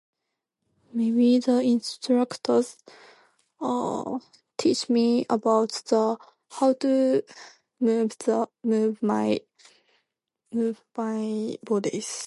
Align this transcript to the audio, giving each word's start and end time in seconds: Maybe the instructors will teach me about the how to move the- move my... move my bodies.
Maybe 0.93 1.37
the 1.39 1.59
instructors 1.61 2.69
will 3.59 4.21
teach 4.57 4.89
me 4.89 5.25
about 5.29 5.69
the 5.89 6.17
how 6.57 6.69
to 6.83 6.93
move 7.85 8.11
the- 8.25 8.49
move 8.71 8.95
my... 9.11 9.27
move 10.57 10.79
my 10.97 11.19
bodies. 11.69 12.11